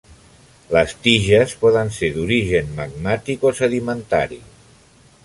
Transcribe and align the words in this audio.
Les 0.75 0.93
tiges 1.07 1.53
poden 1.65 1.91
ser 1.99 2.09
d'origen 2.15 2.73
magmàtic 2.79 3.47
o 3.51 3.55
sedimentari. 3.61 4.41